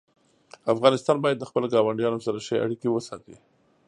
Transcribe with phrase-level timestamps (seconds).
[0.73, 3.35] افغانستان باید د خپلو ګاونډیانو سره ښې اړیکې وساتي.